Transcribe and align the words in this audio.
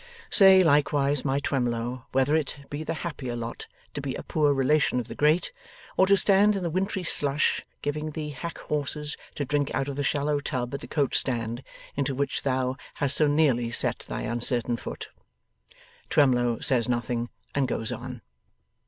Say 0.31 0.63
likewise, 0.63 1.23
my 1.23 1.39
Twemlow, 1.39 2.07
whether 2.11 2.35
it 2.35 2.65
be 2.71 2.83
the 2.83 2.95
happier 3.05 3.35
lot 3.35 3.67
to 3.93 4.01
be 4.01 4.15
a 4.15 4.23
poor 4.23 4.51
relation 4.51 4.99
of 4.99 5.07
the 5.09 5.13
great, 5.13 5.51
or 5.95 6.07
to 6.07 6.17
stand 6.17 6.55
in 6.55 6.63
the 6.63 6.71
wintry 6.71 7.03
slush 7.03 7.63
giving 7.83 8.09
the 8.09 8.31
hack 8.31 8.57
horses 8.57 9.15
to 9.35 9.45
drink 9.45 9.69
out 9.75 9.87
of 9.87 9.97
the 9.97 10.03
shallow 10.03 10.39
tub 10.39 10.73
at 10.73 10.79
the 10.79 10.87
coach 10.87 11.15
stand, 11.19 11.61
into 11.95 12.15
which 12.15 12.41
thou 12.41 12.77
has 12.95 13.13
so 13.13 13.27
nearly 13.27 13.69
set 13.69 13.99
thy 14.07 14.21
uncertain 14.23 14.75
foot. 14.75 15.09
Twemlow 16.09 16.57
says 16.61 16.89
nothing, 16.89 17.29
and 17.53 17.67
goes 17.67 17.91
on. 17.91 18.23